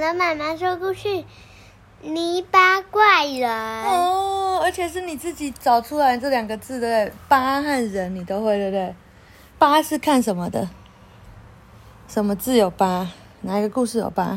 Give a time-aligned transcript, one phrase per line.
[0.00, 1.24] 的妈妈说故事：
[2.00, 3.50] 泥巴怪人。
[3.84, 8.94] 哦，而且是你自己找出来这两个字的，巴和人你都会对不对？
[9.58, 10.66] 巴是看什么的？
[12.08, 13.08] 什么字有巴？
[13.42, 14.36] 哪一个故事有巴？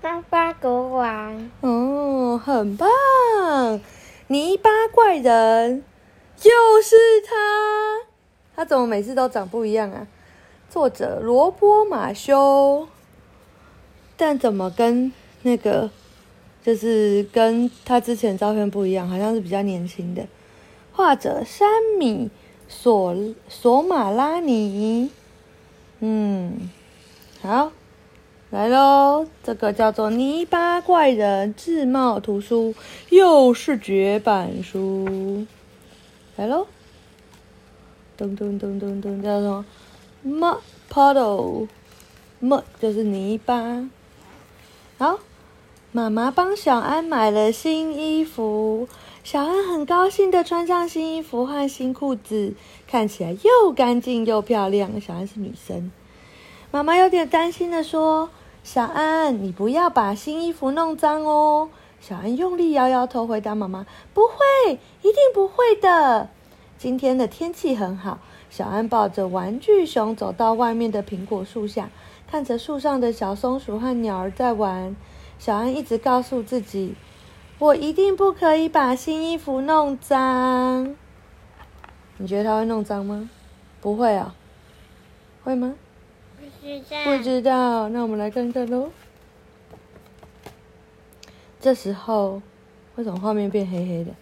[0.00, 1.50] 巴巴国王。
[1.60, 2.88] 哦，很棒！
[4.28, 5.82] 泥巴怪人
[6.36, 6.50] 就
[6.82, 7.34] 是他，
[8.54, 10.06] 他怎么每次都长不一样啊？
[10.70, 12.86] 作者罗波马修，
[14.18, 15.10] 但怎么跟
[15.42, 15.88] 那个
[16.62, 19.08] 就是跟他之前照片不一样？
[19.08, 20.26] 好像是比较年轻的。
[20.92, 21.66] 画者山
[21.98, 22.28] 米
[22.68, 23.16] 索
[23.48, 25.10] 索马拉尼，
[26.00, 26.68] 嗯，
[27.40, 27.70] 好，
[28.50, 32.74] 来喽，这个叫做泥巴怪人自贸图书，
[33.10, 35.46] 又是绝版书，
[36.34, 36.66] 来喽，
[38.18, 39.64] 噔噔噔噔噔，叫做
[40.26, 40.58] mud
[40.90, 43.88] puddle，mud 就是泥巴，
[45.00, 45.20] 好，
[45.92, 48.88] 妈妈帮小安买了新衣服。
[49.22, 52.54] 小安很高兴的穿上新衣服换新裤子，
[52.88, 55.00] 看起来又干净又漂亮。
[55.00, 55.92] 小安是女生，
[56.72, 58.30] 妈妈有点担心的说
[58.64, 61.70] ：“小安，你不要把新衣服弄脏哦。”
[62.02, 66.28] 小安用力摇摇头，回答妈妈：“不会，一定不会的。”
[66.76, 68.18] 今天的天气很好，
[68.50, 71.88] 小安抱着玩具熊走到外面的苹果树下，
[72.30, 74.94] 看着树上的小松鼠和鸟儿在玩。
[75.38, 76.94] 小安一直告诉自己。
[77.58, 80.94] 我一定不可以把新衣服弄脏。
[82.18, 83.30] 你觉得他会弄脏吗？
[83.80, 84.34] 不会啊，
[85.42, 85.74] 会吗？
[86.38, 87.04] 不知道。
[87.04, 88.90] 不知道，那我们来看看喽。
[91.60, 92.42] 这时候，
[92.96, 94.12] 为什么画面变黑黑的？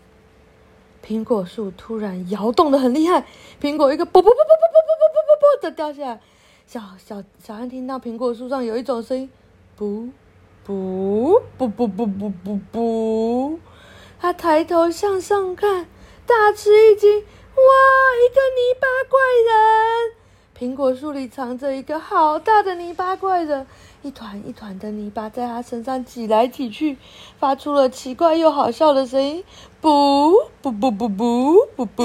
[1.04, 3.26] 苹果树突然摇动的很厉害，
[3.60, 6.20] 苹果一个啵啵啵啵啵啵啵啵啵啵啵的掉下来。
[6.66, 9.30] 小小小安听到苹果树上有一种声音，
[9.76, 10.08] 不。
[10.64, 13.60] 不不不不不不不！
[14.18, 15.86] 他抬头向上看，
[16.26, 17.08] 大吃一惊。
[17.20, 20.16] 哇，一个泥巴怪人！
[20.58, 23.64] 苹果树里藏着一个好大的泥巴怪人，
[24.02, 26.98] 一团一团的泥巴在他身上挤来挤去，
[27.38, 29.44] 发出了奇怪又好笑的声音。
[29.80, 32.02] 不不不不不不不！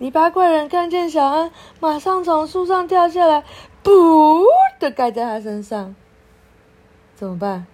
[0.00, 3.44] 泥巴怪人看见小安，马上从树上跳下来，
[3.84, 4.42] 噗
[4.78, 5.94] 的盖在他身上。
[7.14, 7.66] 怎么办？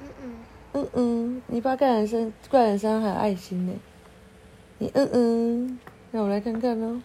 [0.00, 0.34] 嗯嗯
[0.72, 3.72] 嗯嗯，你把怪人身怪人身上还有爱心呢。
[4.78, 5.78] 你嗯嗯，
[6.10, 7.00] 让我来看看喽。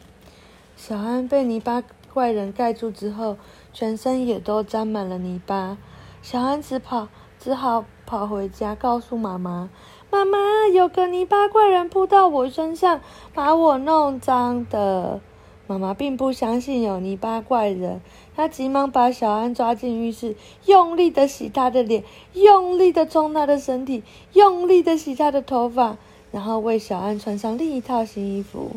[0.75, 3.37] 小安被泥巴怪人盖住之后，
[3.71, 5.77] 全身也都沾满了泥巴。
[6.23, 7.07] 小安只跑，
[7.39, 9.69] 只好跑回家告诉妈妈
[10.11, 10.37] ：“妈妈，
[10.73, 12.99] 有个泥巴怪人扑到我身上，
[13.33, 15.21] 把我弄脏的。”
[15.65, 18.01] 妈妈并不相信有泥巴怪人，
[18.35, 20.35] 她急忙把小安抓进浴室，
[20.65, 25.95] 用力的洗他的脸，用力的冲他的身体，用力的洗他的头发，
[26.33, 28.71] 然后为小安穿上另一套新衣服。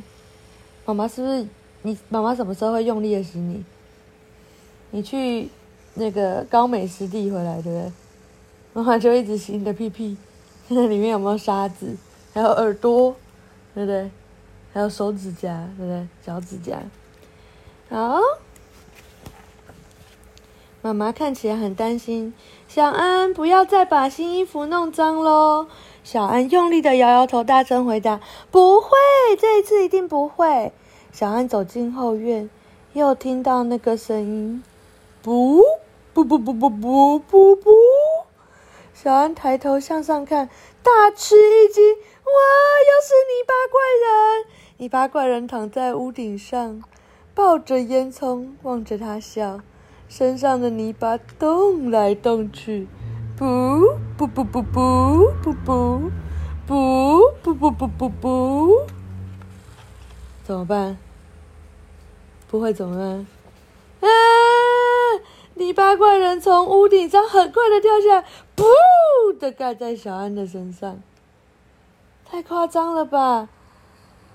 [0.84, 1.49] 妈妈是不是
[1.83, 1.99] 你？
[2.09, 3.65] 妈妈什么时候会用力的洗你？
[4.93, 5.49] 你去
[5.95, 7.93] 那个高美湿地回来，对不对？
[8.75, 10.17] 妈妈就一直洗你的屁屁
[10.69, 11.97] 看看 里面有没有沙子？
[12.35, 13.17] 还有耳朵？
[13.75, 14.11] 对不对？
[14.73, 15.67] 还有手指甲？
[15.79, 16.07] 对不对？
[16.23, 16.77] 脚趾甲？
[17.89, 18.19] 好。
[20.83, 22.34] 妈妈看起来很担心。
[22.69, 25.69] 小安不要再把新衣服弄脏喽
[26.03, 28.21] 小安用力的摇摇头大声回答
[28.51, 28.89] 不会
[29.39, 30.73] 这一次一定不会。
[31.13, 32.51] 小安走进后院
[32.93, 34.63] 又听到那个声音
[35.23, 35.63] 不
[36.13, 37.71] 不不不不不不不
[38.94, 40.49] 小安抬头向上看，
[40.82, 41.82] 大吃一惊
[42.25, 42.31] ：“哇，
[42.88, 44.47] 又是泥巴怪人！”
[44.78, 46.82] 泥巴怪人躺在屋顶上，
[47.34, 49.60] 抱着烟囱望着他笑，
[50.09, 52.87] 身上的泥巴动来动去，
[53.37, 56.10] 不不不不不不不
[56.66, 58.81] 不不不不不不，
[60.44, 60.97] 怎么办？
[62.49, 63.27] 不会怎么办？
[64.09, 64.34] 啊！
[65.65, 71.01] 泥巴怪人从屋顶上很快的跳下来，噗的盖在小安的身上，
[72.27, 73.49] 太夸张了吧！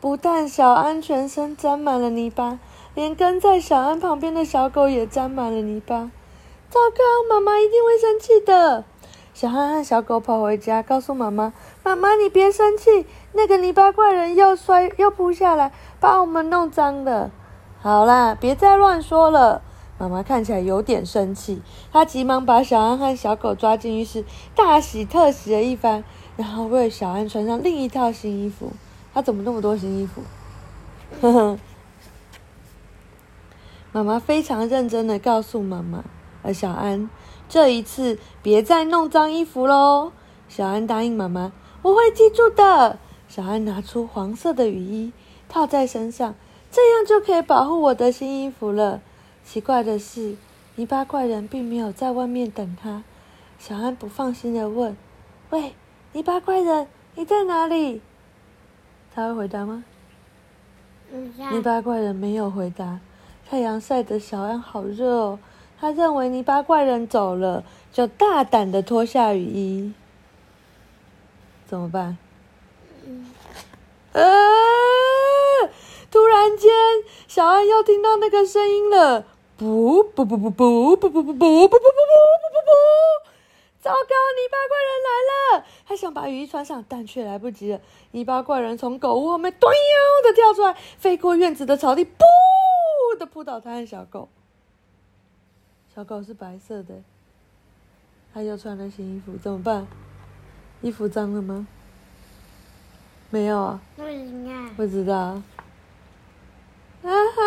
[0.02, 2.58] 不但小安全身沾满了泥巴，
[2.96, 6.10] 连跟在小安旁边的小狗也沾满了泥巴。
[6.68, 8.84] 糟糕，妈妈一定会生气的。
[9.36, 11.54] 小安和小狗跑回家，告诉妈妈
[11.86, 17.30] ：“妈妈，你别生气，那个泥巴怪人又摔又扑下来，把我们弄脏了。”
[17.80, 19.62] 好啦，别再乱说了。
[20.00, 21.62] 妈妈看起来有点生气，
[21.92, 24.24] 她急忙把小安和小狗抓进浴室，
[24.56, 26.04] 大洗特洗了一番，
[26.38, 28.72] 然后为小安穿上另一套新衣服。
[29.14, 30.22] 他怎么那么多新衣服？
[31.20, 31.60] 呵呵，
[33.92, 36.06] 妈妈非常认真的告诉妈妈，
[36.44, 37.10] 而，小安，
[37.50, 40.14] 这一次别再弄脏衣服喽。
[40.48, 41.52] 小安答应妈妈
[41.84, 45.12] ：“我会记住的。”小安拿出黄色的雨衣
[45.50, 46.36] 套在身上，
[46.72, 49.02] 这样就可以保护我的新衣服了。
[49.52, 50.36] 奇怪的是，
[50.76, 53.02] 泥巴怪人并没有在外面等他。
[53.58, 54.96] 小安不放心的问
[55.50, 55.74] ：“喂，
[56.14, 58.00] 泥巴怪人，你在哪里？”
[59.12, 59.84] 他会回答吗？
[61.10, 63.00] 泥巴怪人没有回答。
[63.50, 65.40] 太阳晒得小安好热哦。
[65.80, 69.94] 他认为泥巴怪人走了，就大胆的脱下雨衣。
[71.66, 72.20] 怎么办？
[74.12, 74.22] 呃，
[76.12, 76.70] 突然间，
[77.28, 79.26] 小安又听到那个声音了。
[79.60, 82.72] 不不不不不不不不不不不不不不不！
[83.82, 85.10] 糟糕，泥巴怪人来
[85.60, 85.66] 了！
[85.86, 87.82] 他想把雨衣穿上，但却来不及了。
[88.12, 89.70] 泥巴怪人从狗屋后面“咚”
[90.24, 94.30] 的跳出来，飞过院子的草地，“噗”的扑倒他和小狗。
[95.94, 97.02] 小狗是白色的，
[98.34, 99.86] 他又穿了新衣服，怎么办？
[100.82, 101.68] 衣服脏了吗？
[103.30, 103.82] 没有啊。
[103.98, 104.10] 不知
[104.46, 104.54] 道。
[104.78, 105.16] 不知道。
[105.16, 107.42] 啊哈，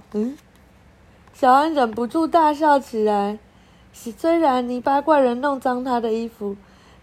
[0.00, 0.02] 哦！
[0.12, 0.36] 嗯，
[1.32, 3.38] 小安忍不住大笑起来。
[3.92, 6.56] 虽然泥巴怪人弄脏他的衣服，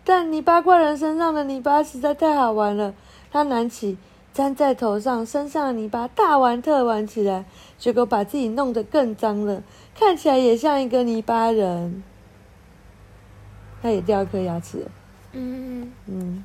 [0.04, 2.94] 但泥巴怪人身上的泥巴实在太好玩了。
[3.32, 3.98] 他拿起
[4.34, 7.46] 粘在头上、身上的泥巴大玩特玩起来，
[7.78, 9.62] 结果把自己弄得更脏了，
[9.94, 12.04] 看起来也像一个泥巴人。
[13.82, 14.88] 他也掉一颗牙齿。
[15.34, 16.44] 嗯嗯。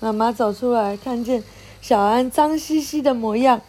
[0.00, 1.44] 妈妈走出来，看见
[1.80, 3.60] 小安脏兮兮的模样，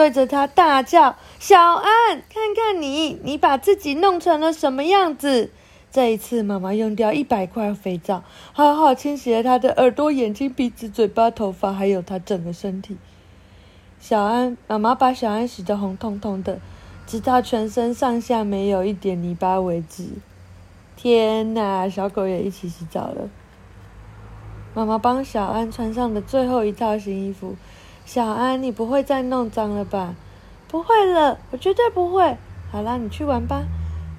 [0.00, 5.50] 对着他大叫：“小安，看看你，你把自己弄成了什么样子？”
[5.92, 8.24] 这一次，妈妈用掉一百块肥皂，
[8.54, 12.96] 好好清洗了他的耳朵、眼睛、鼻子、嘴巴、头发，还有他整个身体。
[13.98, 16.60] 小安，妈妈把小安洗得红彤彤的，
[17.06, 20.06] 直到全身上下没有一点泥巴为止。
[20.96, 23.28] 天哪，小狗也一起洗澡了。
[24.72, 27.54] 妈妈帮小安穿上的最后一套新衣服。
[28.04, 30.14] 小安，你不会再弄脏了吧？
[30.66, 32.36] 不会了，我绝对不会。
[32.70, 33.64] 好啦，你去玩吧。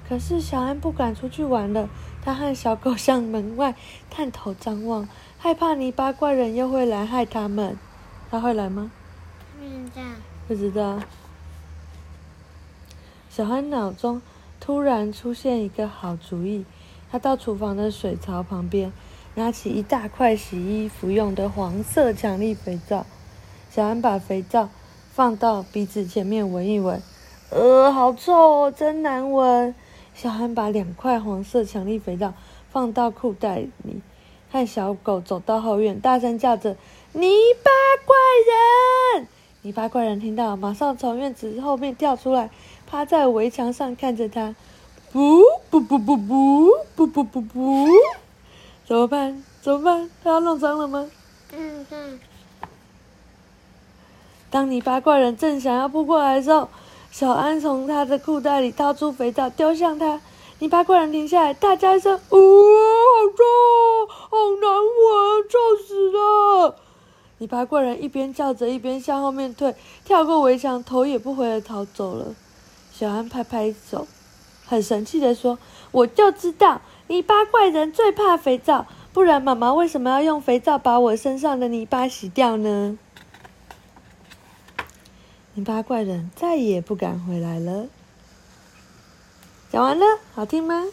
[0.08, 1.88] 可是小安不敢出去玩了。
[2.24, 3.74] 他和小狗向门外
[4.08, 5.08] 探头张望，
[5.38, 7.76] 害怕泥巴怪人又会来害他们。
[8.30, 8.90] 他会来吗？
[9.58, 10.02] 不知道。
[10.48, 11.00] 不知道。
[13.28, 14.22] 小安脑中
[14.60, 16.64] 突然出现一个好主意。
[17.10, 18.92] 他到厨房的水槽旁边。
[19.34, 23.06] 拿起一大块洗衣服用的黄色强力肥皂，
[23.74, 24.68] 小安把肥皂
[25.14, 27.00] 放到鼻子前面闻一闻，
[27.48, 29.74] 呃，好臭哦，真难闻。
[30.14, 32.34] 小安把两块黄色强力肥皂
[32.70, 34.02] 放到裤袋里，
[34.50, 36.76] 和小狗走到后院，大声叫着
[37.12, 37.30] ：“泥
[37.64, 37.70] 巴
[38.04, 38.14] 怪
[39.16, 39.26] 人！”
[39.64, 42.50] 泥巴怪人听到，马上从院子后面跳出来，
[42.86, 44.54] 趴在围墙上看着他，
[45.10, 45.40] 不
[45.70, 47.88] 不不不不不不不不。
[48.86, 49.42] 怎么办？
[49.62, 50.10] 怎么办？
[50.22, 51.10] 他要弄脏了吗？
[51.56, 52.20] 嗯嗯。
[54.52, 56.68] 当泥巴怪人正想要扑过来的时候，
[57.10, 60.20] 小安从他的裤袋里掏出肥皂丢向他。
[60.58, 66.76] 泥巴怪人停下来，大叫一声：“呜，好臭，好难闻，臭死了！”
[67.40, 72.34] 泥巴怪人一边叫着，一边向后面退，跳过围墙，头也不回的逃走了。
[72.92, 74.06] 小安拍拍手，
[74.66, 75.58] 很神气的说
[75.92, 82.98] ：“我就知道。”泥巴怪人最怕肥皂，不然妈妈为什么要用肥皂把我身上的泥巴洗掉呢？
[85.54, 87.86] 泥巴怪人再也不敢回来了。
[89.70, 90.04] 讲完了，
[90.34, 90.86] 好听吗？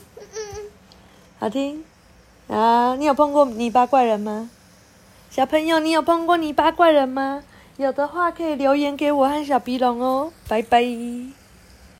[1.39, 1.83] 好听。
[2.49, 4.49] 啊，你有碰过泥巴怪人吗？
[5.29, 7.43] 小朋友，你有碰过泥巴怪人吗？
[7.77, 10.33] 有的话可以留言给我和小鼻龙哦。
[10.47, 10.83] 拜拜。